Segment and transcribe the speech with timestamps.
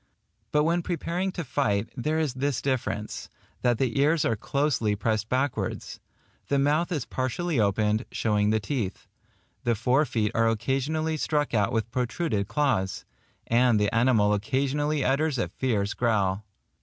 [0.51, 3.29] But when preparing to fight, there is this difference,
[3.61, 5.99] that the ears are closely pressed backwards;
[6.47, 9.05] the mouth is partially opened, showing the teeth;
[9.63, 13.05] the fore feet are occasionally struck out with protruded claws;
[13.45, 16.45] and the animal occasionally utters a fierce growl.